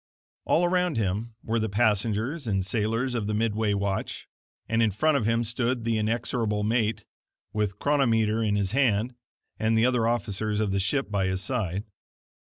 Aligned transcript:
All 0.45 0.65
around 0.65 0.97
him 0.97 1.35
were 1.43 1.59
the 1.59 1.69
passengers 1.69 2.47
and 2.47 2.65
sailors 2.65 3.13
of 3.13 3.27
the 3.27 3.35
midway 3.35 3.75
watch, 3.75 4.27
and 4.67 4.81
in 4.81 4.89
front 4.89 5.15
of 5.15 5.27
him 5.27 5.43
stood 5.43 5.83
the 5.83 5.99
inexorable 5.99 6.63
mate, 6.63 7.05
with 7.53 7.77
chronometer 7.77 8.41
in 8.41 8.55
his 8.55 8.71
hand, 8.71 9.13
and 9.59 9.77
the 9.77 9.85
other 9.85 10.07
officers 10.07 10.59
of 10.59 10.71
the 10.71 10.79
ship 10.79 11.11
by 11.11 11.27
his 11.27 11.41
side. 11.43 11.83